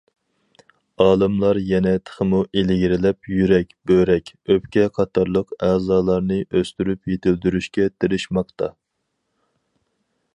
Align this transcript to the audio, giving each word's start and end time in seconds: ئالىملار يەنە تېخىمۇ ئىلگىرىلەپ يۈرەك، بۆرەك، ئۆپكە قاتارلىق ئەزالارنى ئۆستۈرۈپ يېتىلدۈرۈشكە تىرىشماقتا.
ئالىملار 1.03 1.57
يەنە 1.71 1.91
تېخىمۇ 2.09 2.39
ئىلگىرىلەپ 2.61 3.29
يۈرەك، 3.33 3.75
بۆرەك، 3.91 4.33
ئۆپكە 4.55 4.87
قاتارلىق 4.97 5.53
ئەزالارنى 5.69 6.39
ئۆستۈرۈپ 6.49 7.13
يېتىلدۈرۈشكە 7.15 7.87
تىرىشماقتا. 8.01 8.75